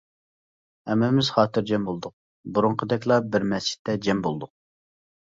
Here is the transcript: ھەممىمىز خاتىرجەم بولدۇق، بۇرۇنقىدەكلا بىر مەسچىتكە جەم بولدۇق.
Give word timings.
ھەممىمىز 0.91 1.27
خاتىرجەم 1.35 1.83
بولدۇق، 1.89 2.13
بۇرۇنقىدەكلا 2.55 3.17
بىر 3.35 3.45
مەسچىتكە 3.51 3.95
جەم 4.07 4.23
بولدۇق. 4.29 4.51